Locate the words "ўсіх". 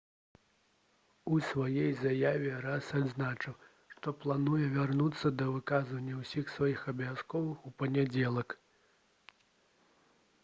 6.23-6.49